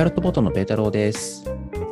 [0.00, 1.44] パイロットボートのペータローです。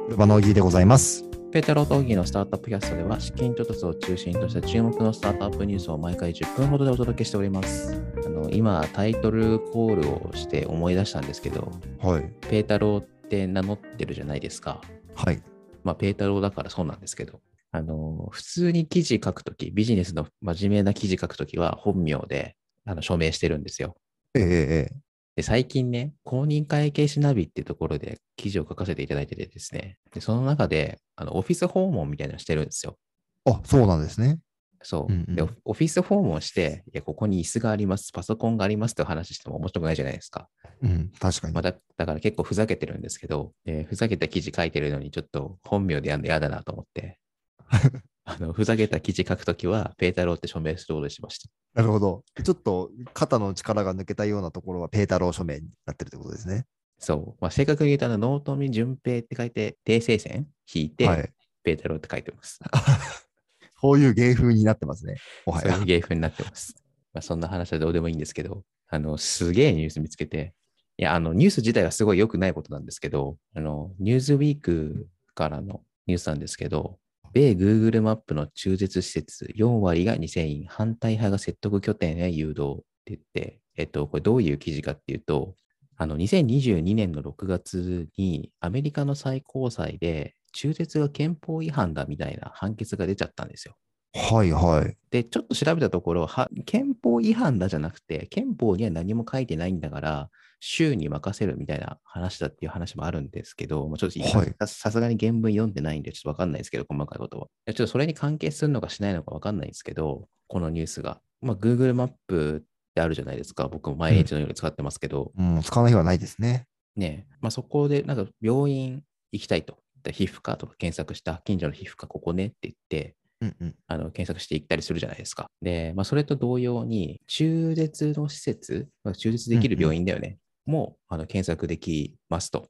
[0.09, 1.27] ルバノーギーでございます。
[1.53, 8.03] ペータローとオギーのスタートアップキャストでは、資金調達を中心とした注目のスタートアップニュースを毎回10分ほどでお届けしております。
[8.25, 11.71] あの今、タイトルコールをして思い出したんですけど、
[12.01, 12.23] はい。
[12.49, 14.81] ペータローって名乗ってるじゃないですか。
[15.15, 15.43] はい。
[15.85, 17.41] まあ、ペータローだからそうなんですけど、
[17.73, 22.57] あの、普通に記事書くとき、ビジネスの真面目な記事書くときは本名で
[22.87, 23.97] あの署名してるんですよ。
[24.35, 25.08] ええええ
[25.39, 32.97] で、最近ね、公認会計士ナビっていうところで記事を書かせていただいててですね、でその中で、あの、オフィス訪問みたいなのしてるんですよ。
[33.45, 34.41] あ、そうなんですね。
[34.83, 35.13] そう。
[35.13, 40.49] うんうんで、オフィス訪問して、いや、ここに椅子があります、パソコンがありますって話しても面白くないじゃないですか。
[40.83, 41.55] うん、確かに。
[41.55, 47.21] まあ、だだから結構ふざけてるんですけど、えーふざけた記事書いてるのにちょっと本名でやるの嫌だなと思って、
[48.31, 51.49] あの、ふざけた記事書くときは、ペータローって署名することにしました。
[51.73, 52.25] なるほど。
[52.45, 56.67] ちょっと肩の力が抜けたようなところはペータロー署名になってるってことですね。
[56.99, 57.41] そう。
[57.41, 61.33] まあ、正確に言うと、あの、納富淳平って書いて、訂正線引いて、はい。
[61.63, 62.61] ペータローって書いてます。
[63.81, 65.17] こういう芸風になってますね。
[65.47, 65.87] もはやそういう。
[65.87, 66.75] 芸風になってます。
[67.15, 70.53] まあ、そんな話はどうでもいいんですけど、あの、すげえニュース見つけて、
[70.99, 76.99] いや、あの、ニュース自体はすごい良くないことなんですけど、あの、ニューズウィークからのニュースなんですけど、
[77.33, 85.55] 米 Google マップの中絶施設4割が2000員、反対派が説得拠点へ誘導って言って、えっと、これどういう記事かっていうと、
[85.97, 93.77] あの、2022年の6月にアメリカの最高裁で中絶が憲法違反だみたいな判決が出ちゃったんですよ。
[94.15, 94.97] はいはい。
[95.11, 107.47] で、ちょっと調べたところ、は憲法違反だじゃなくて、憲法には何も書いてないんだから、州に任せるみたいな話だっていう話もあるんですけど、まあちょっとはいささすがに原文読んでないんで、ちょっとわかんないですけど、細かいことは。
[107.67, 111.21] ちょっとそれに関係するのかしないのかわかんないんですけど、このニュースが。
[111.41, 112.63] まあ、Google マップっ
[112.95, 113.69] てあるじゃないですか。
[113.69, 116.67] 僕も毎日のように使ってますけど、うん、使わない日はないですね。
[116.97, 119.03] ねまあ、そこでなんか病院
[119.33, 119.79] 行きたいと。
[120.03, 123.75] で皮膚科とか検索した、近所の皮膚科ここねって言って、うんうん。
[123.87, 125.47] あの検索していったりするじゃないですか。
[125.63, 132.69] で、まあ、それと同様に、中絶の施設、まあ、中絶できる病院だよね、もあの検索できますと。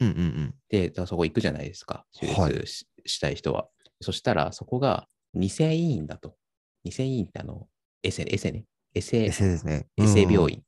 [0.00, 0.54] うんうんうん。
[0.70, 3.68] で、そこ行くじゃないですか、手はい術し,、したい人は。
[4.00, 5.06] そしたら、そこが
[5.36, 6.36] 2000院だと。
[6.86, 7.66] 2000院ってあの、
[8.02, 8.64] エセ、エセね。
[8.94, 9.88] エセ、エセですね。
[9.96, 10.50] エセ病うん。
[10.52, 10.62] 院。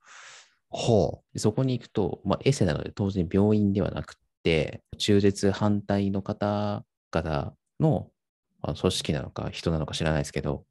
[0.71, 8.09] はでそこに行くと、まあ、エセなので当然病院ではなくて、中絶反対の方々の
[8.63, 10.65] まあ組織なのか人なのか知らないですけど、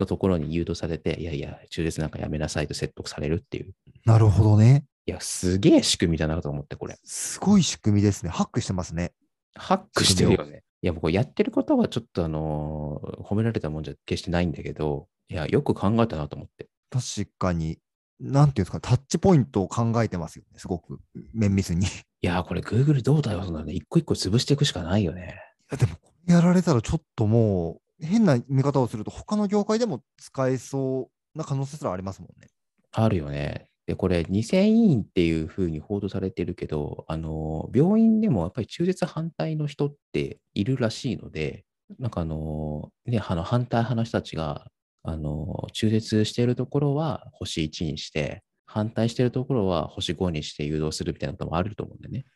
[0.00, 3.74] のところに誘導されて、いやいや、中絶なんかやめなさいと説得されるっていう。
[4.06, 4.12] あ。
[4.12, 4.84] なるほどね。
[5.08, 6.98] いや、すげえ仕組みだなと思って、これ。
[7.02, 8.28] すごい仕組みですね。
[8.30, 9.14] ハックしてますね。
[9.54, 10.62] ハックしてるよね。
[10.82, 16.68] いや、僕やってることはちょっとあのー褒められたもんじゃ決してないんだけど、いや、よく考えたなと思って。
[16.90, 17.78] 確かに、
[18.20, 20.58] なんていうんですか、タッチポイントを考えてますよね。
[20.58, 21.00] すごく
[21.32, 21.86] 綿密に。
[21.86, 21.88] い
[22.20, 23.70] いや、これ Google どうだよ、そんなの。
[23.70, 25.40] 一個一個潰していくしかないよね。
[25.70, 32.48] や、でも、やられたらちょっともう、変な見方をすると、他の業界でも使えそうな可能性すらありますもんね。
[32.92, 33.67] あるよね。
[33.88, 41.64] で、これ、2000院っていうふうに報道されてるけど、あの、病院でもやっぱり中絶反対の人っているらしいので、
[41.98, 44.66] なんかあの、ね、あの反対派の人たちが、
[45.04, 52.26] あの、中絶しているところは星1にして、反対しているところは星5にして誘導するみたいなこともあると思うんでね。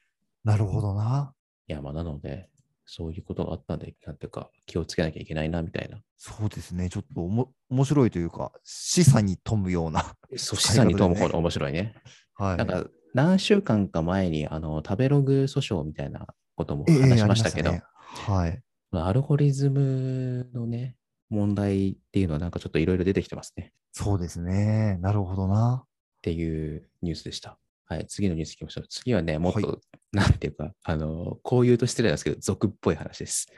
[0.44, 1.34] なるほどな。
[1.68, 2.48] いや、まあ、なので、
[2.94, 5.98] そういうことがあったんで、なんていうか、気をつけなきゃいけないな、みたいな。
[6.18, 6.90] そうですね。
[6.90, 10.14] ちょっとおも面白いというか、示唆に富むような。
[10.36, 11.94] そう、示唆に富むほど面白いね。
[12.34, 12.56] はい。
[12.58, 17.84] なんか、何週間か前に、あの、食べログ訴訟みたいなこともええ話しましたけど、ありね
[18.26, 18.62] はい。
[18.92, 20.96] アルゴリズムのね、
[21.30, 23.72] 問題っていうのはなんかちょっといろいろ出てきてますね。
[23.92, 24.98] そうですね。
[25.00, 25.84] なるほどな。
[25.84, 25.88] っ
[26.20, 27.58] ていうニュースでした。
[27.86, 28.86] はい、次のニュースいきましょう。
[28.88, 29.80] 次はね、もっと、
[30.12, 33.48] なんていうか、あの、こう言うと失礼なんですけど、俗っぽい話です。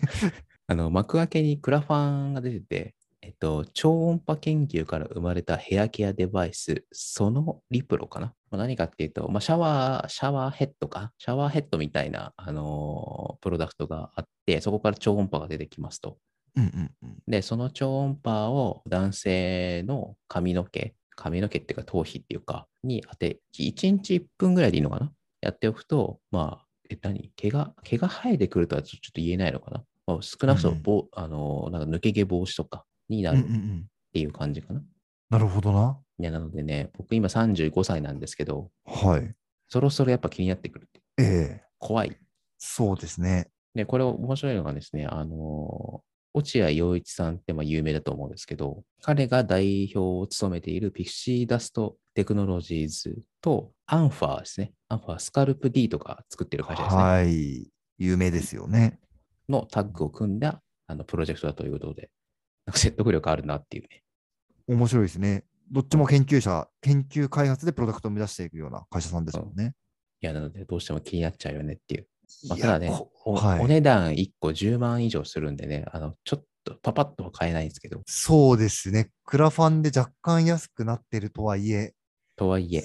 [0.66, 16.18] あの、幕開けにクラファンが出てて、えっと、超音波研究から生まれたヘアケアデバイス、そのリプロかな、まあ、何かっていうと、まあ、シャワー、シャワーヘッドか、シャワーヘッドみたいな、あのープロダクトがあって、そこから超音波が出てきますと。
[16.56, 17.16] うんうんうん。
[17.26, 25.12] で、その超音波を男性の髪の毛、髪の毛っていうか頭皮っていうか、に当て、1日1分ぐらいでいいのかな？
[25.40, 27.30] やっておくと、まあ、え、何？
[27.36, 33.86] 毛が、毛が生えてくるとはちょっと言えないのかな、まあ、少なくとも、うんぼあの、なんか抜け毛防止とかになうんうるっんうん。
[34.12, 34.82] ていう感じかな。
[35.30, 35.98] なるほどな。
[36.18, 39.34] いや、なのでね、僕今35歳なんですけど、はい。
[39.68, 41.00] そろそろやっぱ気になってくるって。
[41.18, 42.16] ええ怖い。
[42.58, 43.50] そうですね。
[43.74, 46.02] で、これ面白いのがですね、あの
[46.34, 54.72] 落合陽一さんってまあ有名だと思うんですけど、彼が代表を務めているピクシーダストテクノロジーズとアンファーですね。
[54.88, 57.02] アンファー、スカルプ D とか作ってる会社ですね。
[57.02, 57.70] はい。
[57.98, 58.98] 有名ですよね。
[59.48, 62.10] のタッグを組んだあのプロジェクトだということで、
[62.66, 64.02] なんか説得力あるなっていうね。
[64.66, 65.44] 面白いですね。
[65.70, 69.74] どっちも研究者、研究開発でプロダクトを目指していくような会社さんですもんね。
[70.20, 72.08] いや、なのでどうしても気になっちゃうよねっていう。
[72.48, 79.10] まあ、ただねこお、はいお値段1個10万以上するんでね、あのちょっとパパッとは買えないんですけど、そうですね。
[79.24, 81.94] クラファンで若干安くなってるとはいえ、
[82.36, 82.84] とはいえ、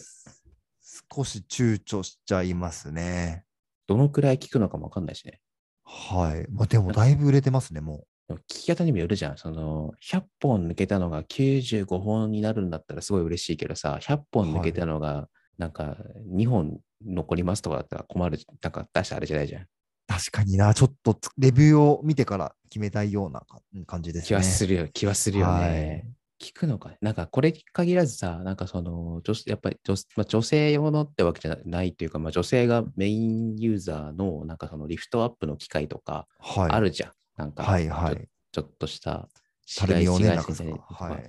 [1.14, 3.44] 少し躊躇しちゃいますね。
[3.88, 5.40] どのくらい効くのかもわかんないしね。
[5.84, 6.46] はい。
[6.52, 9.38] まあ、でもだいぶ売れてますね、もでも聞き方にもよるじゃん。
[9.38, 15.28] その、100本抜けたのが95本になるんだったらすごい嬉しいけどさ、100本抜けたのが、
[15.60, 15.98] なんか
[16.34, 18.40] 2本残りますとかだったら困る。
[18.62, 19.62] なんか出したあれじゃないじゃん。
[19.62, 19.68] う。
[20.08, 24.28] 確かにな、ちょっとつレビューを見てから決めたいようなか感じですね。
[24.28, 26.04] 気はするよ、気はするよね。
[26.04, 26.98] はい聞くのかね。
[27.02, 36.72] なんかこれに限らずさ、なんかその、女やっぱり女,、まあ、女性用のってわけじゃないっていうか、まあ、女性がメインユーザーのなんかそのリフトアップの機械とかはい。
[36.72, 37.12] あるじゃん。
[37.36, 39.30] なんか、はいはいちょっとした
[39.68, 40.82] 紫外線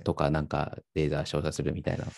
[0.03, 2.11] とか,、なんかレーザー照射するみたいな、ええ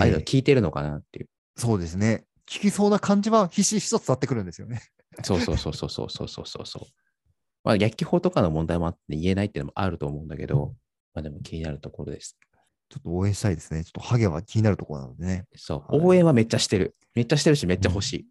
[0.00, 1.28] ああいうの聞いてるのかなっていう。
[1.56, 2.24] そうですね。
[2.48, 4.82] 聞きそうな感じはひしひしと伝わってくるんですよね。
[5.22, 6.86] そうそうそうそうそうそうそうそうそう。
[7.64, 10.74] まあ、薬機法とかの問題もあって言えないっていうのもあると思うんだけど、
[11.14, 12.36] まあでも気になるところです。
[12.88, 13.84] ちょっと応援したいですね。
[13.84, 15.46] ちょっとハゲは気になるところなのでね。
[15.54, 16.96] そう、はい応援はめっちゃしてる。
[17.14, 18.26] めっちゃしてるし、めっちゃ欲しい。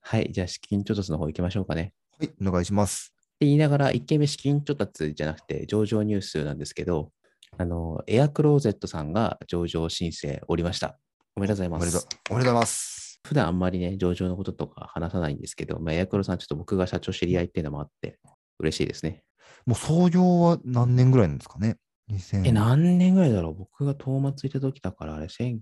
[0.00, 1.94] はい、じゃあ資金調達の方行きましょうかね。
[2.18, 3.14] はい、お願いします。
[3.16, 7.12] って言いながら、1件目資金調達じゃなくて上場ニュースなんですけど、
[7.56, 10.98] あの、エアクローゼットさんが上場申請おりました。
[11.36, 11.82] おめでとうございます。
[11.82, 11.98] おめでと
[12.30, 13.20] うございます。
[13.26, 18.20] 普段あんまりね、上場のこととか話さないんですけど、まあ、エアクロさんちょっと僕が社長知り合いっていうのもあって、
[18.60, 19.24] 嬉しいですね。
[19.66, 21.76] もう創業は何年ぐらいなんですかね
[22.08, 23.54] ?2000 え、何年ぐらいだろう？
[23.54, 25.58] 僕が東松いた時だから、あれ、1000、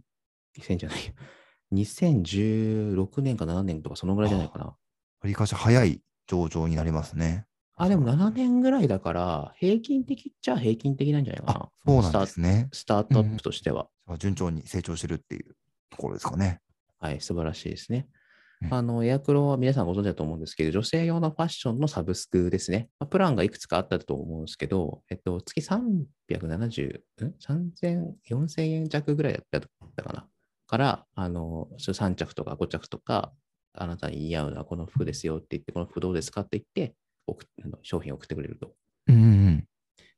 [0.59, 1.13] 2000じゃないよ。
[1.73, 4.67] 2016年か7年とかそのぐらいじゃないかな。
[4.67, 4.77] わ
[5.25, 7.47] りかし早い上場になりますね。
[7.77, 12.69] あ、でも7年ぐらいだから、平均的っちゃ平均的なんじゃないかなあ。、そうなんですね。
[12.73, 13.89] スタートアップとしては。
[14.09, 15.55] じゃあ順調に成長してるっていう
[15.93, 16.61] ところですかね。
[16.99, 18.09] はい、素晴らしいですね。
[18.63, 22.91] うんあの、エアクロは皆さんご存知だと思うんですけど、女性用のファッションのサブスクですね。
[23.01, 29.61] まあプランがいくつかあったと思うんですけど、えっと、月370、ん ?3000、4000円弱ぐらいだっ
[29.97, 30.29] たかな？
[30.69, 33.33] から、あの、そう3着とか5着とか、
[33.75, 36.95] あなたに似合うのはこの服ですよって言って、この服どうですかって言って、
[37.27, 38.73] 送っあの商品を送ってくれると。
[39.09, 39.65] うんうん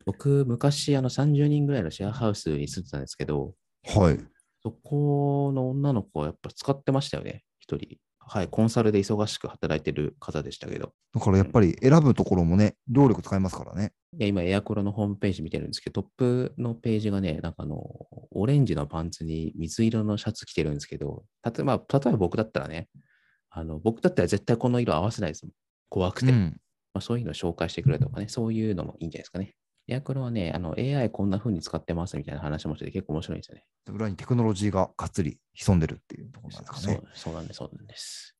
[0.06, 3.54] 僕、昔、あの、30人ぐらいのシェアハウスに住んでたんですけど、
[3.96, 4.02] うん。
[4.02, 4.18] はい。
[4.64, 7.98] そこの女の子はやっぱ使ってましたよね、一人。
[8.26, 10.94] はい、コンサルで忙しく働いてる方でしたけど。
[11.12, 13.92] だからやっぱり選ぶところもね、労力使いますからね。
[14.18, 17.76] いや今、エアコロのホームページ見てるんですけど、トップのページがね、なんかあの、
[18.30, 22.88] オレンジのパンツに水色のシャツ着てるんですけど、例えば、例えば僕だったらね、
[23.50, 25.52] あの僕だったら絶対この色合わせないですもん。
[25.90, 26.32] 怖くて。
[26.32, 26.56] うん。
[26.94, 29.54] まあ、そういうのを紹介してくれとかね、そういうのもいいんじゃないですかね。
[29.86, 33.64] エアコロはね、あの AI こんな風に使ってますみたいな話もしてて結構面白いんですよね。
[33.88, 37.08] 裏にテクノロジーががっつり潜んでるっていうところなんですかねそう。
[37.14, 38.34] そうなんです、そうなんです。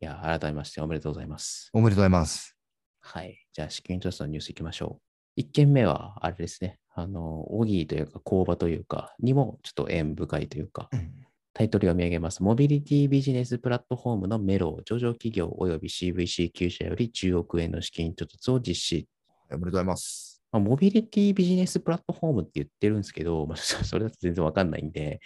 [0.00, 1.70] いや、改めましておめでとうございます。
[1.72, 2.56] おめでとうございます。
[3.00, 3.38] はい。
[3.52, 5.00] じゃあ、資金調達のニュースいきましょ
[5.36, 5.40] う。
[5.40, 6.78] 1件目は、あれですね。
[6.94, 11.12] あの、オギーというか、工場というか、にもちょっと縁深いというか、うん
[11.54, 12.40] タイトルが見上げます。
[12.40, 19.08] モビリティビジネスプラットフォームのメロ、上場企業及び CVC 9社より10億円の資金調達を実施。
[19.50, 20.27] おめでとうございます。
[20.52, 25.20] まあ、モビリティビジネスプラットフォームって言ってるんですけど、まあ、そ それだと全然わかんないんで、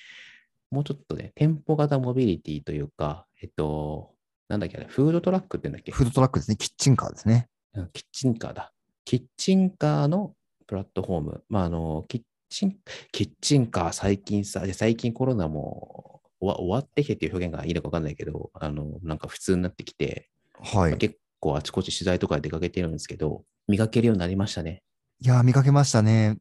[0.71, 4.15] もうちょっとね、店舗型モビリティというか、えっと、
[4.49, 5.93] なんだっけフードトラックって言うんだっけ？
[5.93, 6.57] フードトラックですね。
[6.57, 7.49] キッチンカーですね。
[7.75, 8.73] うんキッチンカーだ。
[9.05, 10.35] キッチンカーの
[10.67, 11.45] プラットフォーム。
[11.49, 12.79] まあ、あの、キッチン、
[13.13, 20.29] キッチンカー最近さ、で最近コロナも終わ終わってきてっていう表現がいいのかわかんないけど、あの、なんか普通になってきて、
[20.61, 20.91] はい。
[20.91, 24.83] まあ結構あちこち取材とかで出かけてるんですけど、見かけるようになりましたね。
[25.25, 26.37] いやー、見かけましたね。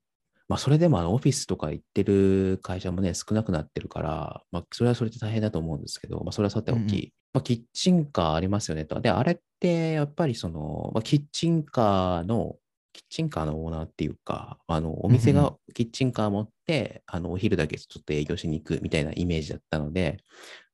[0.50, 9.00] まあ、それでもあのオフィスとか行ってる会社もね、少なくなってるから、まあ、それはそれで大変だと思うんですけど、まあ、それはさておき、うんうんまあ、キッチンカーありますよねと。
[9.00, 12.56] で、あれってやっぱりその、まあ、キッチンカーの、
[12.92, 20.18] キッチンカーのオーナーっていうか、あのお店うんうがキッチンカー持って、あのお昼だけちょっと営業しに行くみたいなイメージだったので、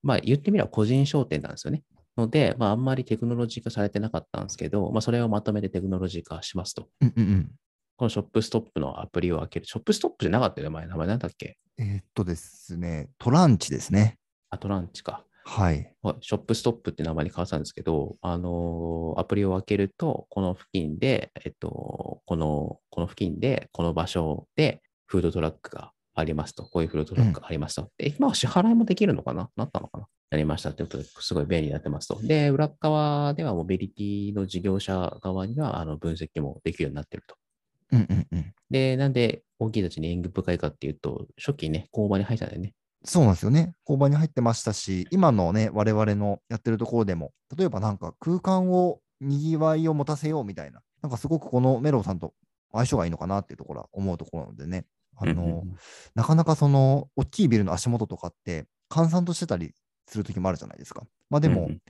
[0.02, 1.84] まあ言ってみれば個人商店なんですよね。
[2.18, 6.88] ので、まああんまりテクノロジー化されてなかったんですけど、まあそれをまとめてテクノロジー化しますと。
[7.02, 7.52] うんうんうん。
[7.98, 9.66] このショップストップのアプリを開ける。
[9.66, 10.86] ショップストップじゃなかったよね、前。
[10.86, 11.58] 名前なんだっけ？
[11.80, 14.20] えーっとですね、トランチですね。
[14.51, 15.25] アトランチか。
[15.44, 15.92] はい。
[16.04, 26.63] はいショップストップって名前に変わってたんですけど、あのーアプリを開けると、この付近で、えっと、この、この付近で、この場所で、フードトラックがありますと。
[26.63, 27.89] こういうフロートロックありますと。
[27.98, 29.50] で、今は支払いもできるのかな？
[29.56, 30.08] なったのかな？
[30.30, 32.20] なりましたということで、すごい便利になってますと。
[32.22, 37.36] で、裏側ではモビリティの事業者側にはあの分析もできるようになってると。
[37.91, 38.53] うんうんうん。
[38.70, 42.74] で、なんで大きいたちに縁起深いかっていうと、初期ね、工場に入ったんだよね。
[43.03, 43.74] そうなんですよね。
[43.84, 52.34] 工場に入ってましたし、今のね、我々のやってるところでも、例えばなんか空間をにぎわいを持たせようみたいな、なんかすごくこのメロウさんと
[52.72, 55.75] 相性がいいのかなっていうところは思うところなのでね、あの、うんうんうん
[56.15, 59.74] なかなかその、大きいビルの足元とかって、閑散としてたり
[60.08, 61.03] する時もあるじゃないですか。
[61.29, 61.82] まあでも、うんうん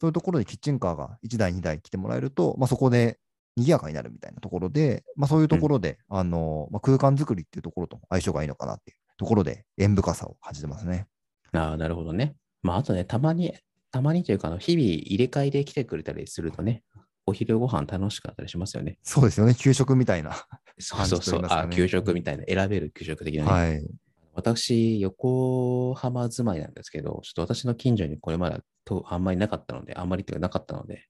[0.00, 3.18] そういうところでキッチンカーが1台、2台来てもらえると、まあ、そこで
[3.58, 11.06] 賑やかになるみたいなところで、まあ、そういうところで、あのまあ、空間作りっていうところと相性がいいのかなっていうところで、縁深さを感じてますね。
[11.52, 12.36] ああ、なるほどね。
[12.62, 13.54] まあ、あとね、たまに、
[13.90, 16.82] たまにというか、あの日々入れ替えで来てくれたりするとね、
[17.26, 18.98] お昼ご飯楽しかったりしますよね。
[19.02, 20.32] そうですよね、給食みたいな。
[20.78, 21.42] そうそうそう。
[21.48, 23.50] あ、給食みたいな、選べる給食的なね。
[23.50, 23.86] はい。
[24.34, 31.08] 私、横浜住まいなんですけど、ちょっと私の近所にこれまでとあんまりなかったので、あんまりっていうかなかったので、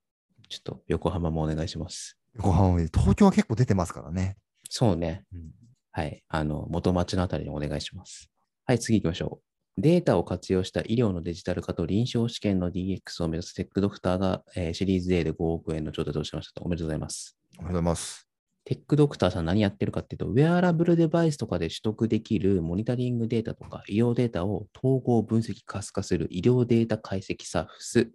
[0.48, 2.17] ちょっと横浜もお願いします。
[2.36, 4.36] 横浜も東京は結構出てますからね。
[4.70, 5.24] そうね。
[5.32, 5.58] うん
[5.98, 6.22] はい。
[6.28, 8.30] あの、元町のあたりにお願いします。
[8.66, 9.40] はい、次行きましょ
[9.76, 9.80] う。
[9.82, 16.64] データを活用した医療のデジタル化と臨床試験の DX を目指すテックドクターが、えーシリーズ A で5億円の調達をしましたと。
[16.64, 17.36] おめでとうございます。
[17.58, 18.28] おめでとうございます。
[18.64, 28.10] テックドクターさん何やってるかっていうと、ウェアラブルデバイスとかで取得できるモニタリングデータとか医療データを統合分析可視化する医療データ解析サービス、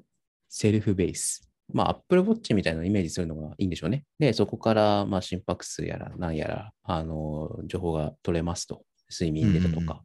[0.47, 1.49] セルフベース。
[1.71, 4.03] まあ、Apple Watch みたいなのをイメージするのがいいんでしょうね。
[4.19, 8.83] で、そこから、まあ、心拍数やら何やら、あの、情報が取れますと。
[9.09, 9.81] 睡眠データとか。
[9.81, 9.99] うんうんうん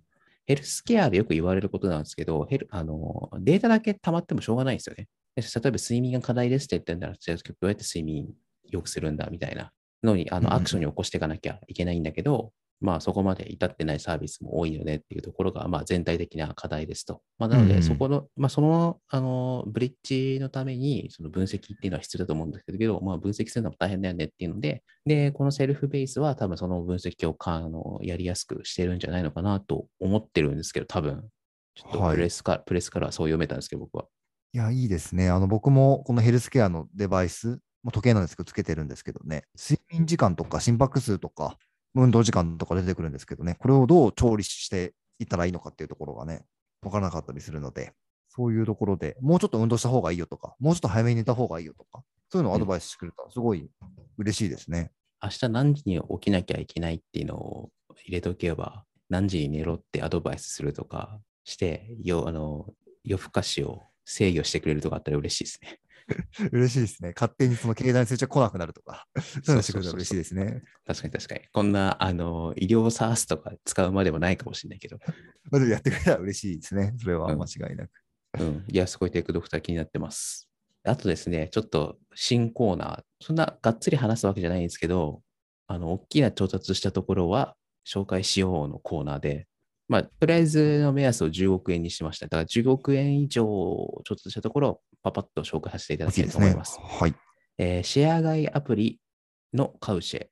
[0.48, 5.06] ヘルスケアでよく言われることなんですけど、ヘルあのデータだけ溜まってもしょうがないんですよね。
[5.36, 8.32] で例えば睡眠が課題ですって言ってんだら、じゃあどうやって睡眠
[8.64, 9.72] 良くするんだみたいな
[10.02, 17.22] のに、あのアクションに起こしていかなきゃいけないんだけど、まあそこまで至ってないサービスも多いよねっていうところが、まあ全体的な課題ですと。
[17.38, 31.28] まあなので、うんうんそこの、まあその、あの、ブリッジのために、その分析っていうのは必要だと思うんですけど、まあ分析するのも大変だよねっていうので、で、このセルフベースは多分その分析をかあのやりやすくしてるんじゃないのかなと思ってるんですけど、多分。
[31.74, 34.06] ちょっとはいプレスか、プレスからはそう読めたんですけど、僕は。
[34.52, 35.28] いや、いいですね。
[35.28, 41.56] あの、僕もこのヘルスケアのデバイス、もう時計なんですけど、つけてるんですけどね、睡眠時間とか心拍数とか、
[41.94, 46.44] 運動時間とか出てくるんですけどね、これをどう調理していったらいいのかっていうところがね、
[46.82, 47.92] わからなかったりするので、
[48.28, 53.68] そういうところでもうちょっと運動した方がいいよとか、もうちょっと早めに寝た方がいいよとか、そういうのをアドバイスしてくれたらすごい
[54.18, 54.92] 嬉しいですね。
[55.22, 57.70] 明日何時に起きなきゃいけないっていうのを
[58.04, 62.66] 入れとけば、何時に寝ろってアドバイスするとかして、よあの
[63.02, 65.80] 夜更かしを制御してくれるとかあったら嬉しいですね。
[66.52, 67.12] 嬉しいですね。
[67.14, 70.62] 勝手にその携帯に通知が来なくなるとか、そういうのしてくれたら嬉しいですね。
[70.86, 71.40] 確かに確かに。
[71.52, 74.98] こんなあの医療サースとか使うまでもないかもしれないけど、
[75.50, 76.94] まあでもやってくれたら嬉しいですね。
[76.98, 77.90] それはうん間違いなく。
[78.40, 80.48] うん、いや、すごいテイクドクター気になってます。
[80.84, 85.22] あとですね、ちょっと新コーナー、そんながっつり話すわけじゃないんですけど、
[85.66, 89.46] あの、大きな調達したところは紹介しようのコーナーで、
[89.88, 92.26] まあ、とりあえずの目安を10億円にしました。
[92.26, 93.44] だから10億円以上
[94.04, 96.40] 調達したところをパパッと紹介させていただきたい大きいですね。
[96.40, 96.78] と思います。
[96.80, 97.14] はい。
[97.56, 99.00] えーシェア買いアプリ
[99.54, 100.26] のカウシェ、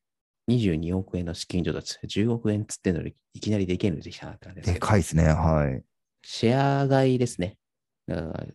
[0.49, 4.79] 22億円の資金調達、10億円つってんのにいきなりできるのできたなって感じですで。
[4.79, 5.25] かいですね。
[5.25, 5.83] はい。
[6.23, 7.57] シェア買いですね。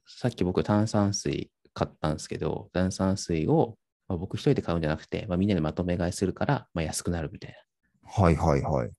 [0.08, 3.76] さっき僕炭酸水買ったんですけど、炭酸水を、
[4.08, 8.24] まあ僕一人で買うんじゃなくて、まあ、みんなでまとめ買いするから、まあ、安くなるみたいな。
[8.24, 8.92] はいはいはい。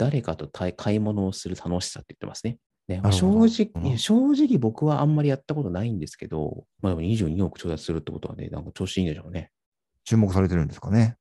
[0.00, 2.56] 誰かと買い物をする楽しさって言ってますね。
[2.88, 9.50] ね正直、うん正直僕はあんまりやったことないんですけど、まあでも22億調達するってことはね、なんか調子いいんでしょうね。
[10.04, 11.18] 注目されてるんですかね。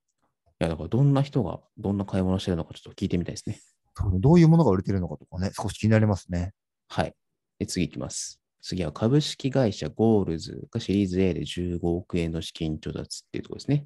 [0.62, 3.60] いや、だからどんな人がどんな買い物してるのかちょっと聞いてみたいですね。
[4.14, 6.54] どういうものが売れてるのかとかね、少し気になりますね。
[6.88, 7.14] はい。
[7.60, 8.40] で次いきます。
[8.62, 13.86] 次は株式会社ゴールズがシリーズ A で15億円の資金調達っていうところですね。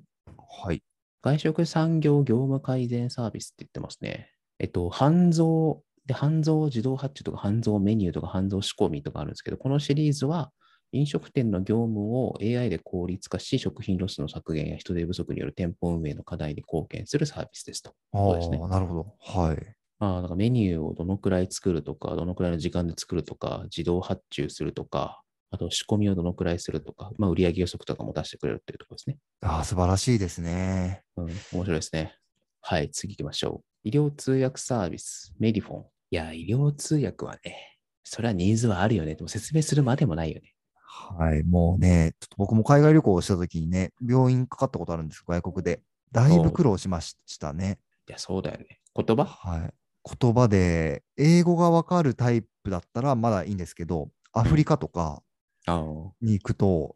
[0.62, 0.84] はい。
[1.24, 4.30] 外食産業業務改善サービスって言ってますね。
[4.60, 10.52] えっと、半蔵で、半蔵自動発注とか半蔵メニューとか半蔵仕込みとかあるんですけど、このシリーズは
[10.92, 17.96] 飲食店の業務を AI で効率化し、食品ロスの削減や人手不足による店舗運営の課題に貢献するサービスですと。
[18.12, 19.18] あそうですねあ、なるほど。
[19.20, 19.76] はい。
[20.00, 29.18] まあ、なんかメニューをどのくらい作るとか、どのくらいの時間で作るとか、自動発注するとか、あと仕込みをどのくらいするとか、まあ、売上予測とかも出してくれるっていうところですね。
[29.42, 31.04] ああ、素晴らしいですね。
[31.18, 32.16] うん、面白いですね。
[32.62, 33.73] はい、次行きましょう。
[33.84, 35.86] 医療通訳サービス、メディフォン。
[36.12, 39.16] いや、医療通訳はね、それはニーズはあるよね。
[39.16, 40.54] でも説明するまでもないよね。
[40.74, 41.44] はい。
[41.44, 45.82] もうね、ちょっと僕も海外旅行をしたときにね、病院かかったことあるんです、外国で。
[46.14, 47.80] だいぶ苦労しましたね。
[48.08, 48.80] いや、そうだよね。
[48.96, 49.26] 言葉？
[49.26, 49.74] はい。
[50.20, 55.24] 言葉で、英語がわかるタイプだったらまだいいんですけど、アフリカとか。
[56.22, 56.96] に行くと、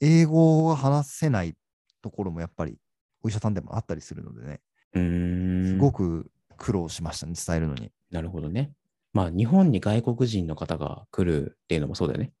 [0.00, 1.54] 英語が話せない
[2.02, 2.76] ところもやっぱり
[3.22, 4.60] お医者さんでもあったりするのでね。
[4.94, 7.90] すごく苦労しましたね、伝えるのに。
[8.10, 8.72] なるほどね。
[9.12, 12.32] まあ、日本に外国人の方が来るっていうのもそうだよね。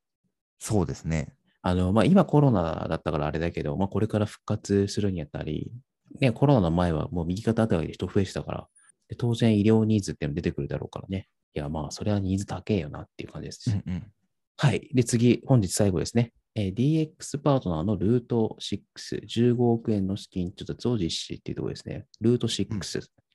[0.58, 1.34] そうですね。
[1.62, 5.72] あの、まあ、今コロナだったからあれだけど、まあ、これから復活するにあたり、
[6.20, 8.68] ね、コロナの前はもう右肩あたりで人増えてたから、
[9.08, 11.28] で当然医療ニーズっていうの出てくるだろうからね。
[11.54, 13.70] いや、まあ、それはニーズ高えよなっていう感じです。
[13.70, 14.12] うんうん。
[14.56, 14.88] はい。
[14.92, 16.32] で、次、本日最後ですね。
[16.56, 18.80] えー DX パートナーのルート6、
[19.26, 22.06] 15億円の資金調達を実施っていうところですね。
[22.20, 22.80] ルート6、うん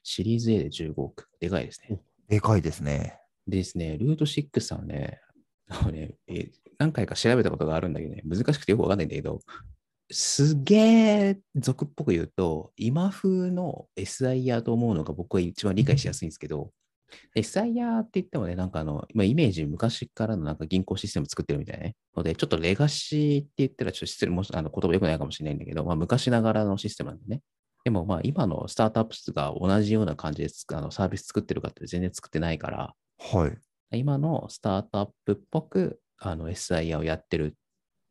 [0.02, 1.28] シリーズ A で15億。
[1.40, 2.00] でかいですね。
[2.30, 3.20] でかいですね。
[3.46, 5.20] でですね、ルート6さんね、
[5.68, 9.42] あのね、えー何回か調べたことがあるんだけどね、難しくてよくわかんないんだけど、
[10.10, 16.72] すげえ俗っぽく言うと、今風の SIR と思うのが僕は一番理解しやすいんですけど、
[17.36, 21.96] SIR って言ってもね、なんかあの、まあ、イメージ昔からのなんか銀行システム作ってるみたいなね。
[22.16, 27.42] ので、ちょっとレガシーって言ったらちょっと失礼、もしあの言葉良くないかもしれないんだけど、まあ昔ながらのシステムなんでね。
[27.86, 33.98] でもまあ今のスタートアップが同じような感じであのサービス作ってるかって全然作ってないから、はい。
[33.98, 37.56] 今のスタートアップっぽくあの SIR をやってる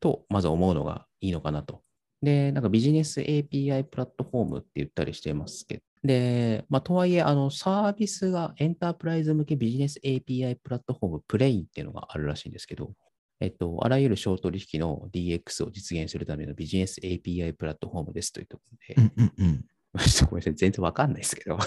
[0.00, 1.82] と、まず思うのがいいのかなと。
[2.22, 12.92] で、なんかビジネス API プラットフォームって言ったりしてますけど、で、まあ、とはいえ、あの、サービスがエンタープライズ向けビジネス API プラットフォームプレインっていうのがあるらしいんですけど、
[13.40, 19.64] えっと、あらゆる小取引の DX を実現するためのビジネス API プラットフォームですというところで、うんうんうん。
[20.04, 21.58] ちょっとごめんなさい、全然わかんないですけど、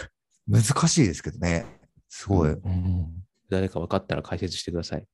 [0.47, 1.65] 難しいですけどね。
[2.09, 2.51] すごい。
[2.51, 5.05] ううん誰か分かったら解説してください。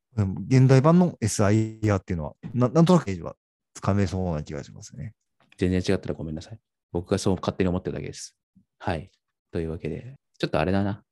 [0.48, 3.36] 現代版の SIR っていうのは、ななんとなくは
[3.74, 5.14] つかめそうな気がしますね。
[5.58, 6.60] 全然違ったらごめんなさい。
[6.92, 8.36] 僕がそう勝手に思ってるだけです。
[8.80, 9.12] はい。
[9.52, 11.04] というわけで、ちょっとあれだな。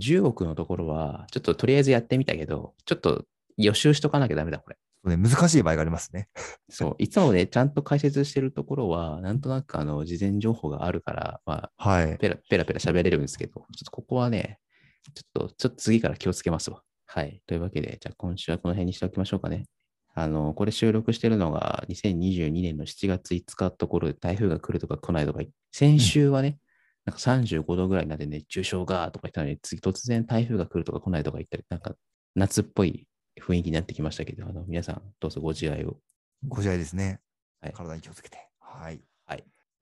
[0.00, 3.24] 10億のところは、ちょっととりあえずやってみたけど、ちょっと
[3.56, 4.76] 予習しとかなきゃダメだ、これ。
[5.04, 6.28] ね難しい場合がありますね。
[6.70, 6.96] そう。
[6.98, 12.18] いつもね、ちゃんと解説してるところは、なんとなくあの、事前情報があるから、まあ、はい。
[12.18, 14.58] ペラペラペラ喋れるんですけど、ちょっとここはね、
[15.14, 16.82] ちょっと、ちょっと次から気をつけますわ。
[17.06, 17.42] はい。
[17.46, 19.66] というわけで、じゃあ今週はこの辺にしておきましょうかね。
[20.14, 25.40] あの、これ収録してるのが2022年の7月5日のところで台風が来るとか来ないとか、
[25.72, 26.58] 先週はね、
[27.04, 31.94] なんか35度ぐらいになって熱中症がとか言ったのに、次突然台風が来るとか来ないとか言ったり、なんか
[32.34, 33.06] 夏っぽい
[33.40, 35.98] 雰囲気になってきましたけど、あの皆さんどうぞご自愛を。
[36.46, 37.20] ご自愛ですね。
[37.60, 38.38] はい体に気をつけて。
[38.60, 39.00] はい。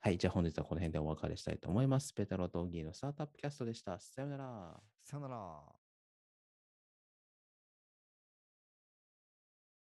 [0.05, 2.13] はい、じゃあ本日はこの辺でお別れしたいと思います。
[2.13, 4.01] ペタロとギーのスタートアップキャストでした。
[4.01, 4.81] さようなら。
[5.05, 5.82] さよなら。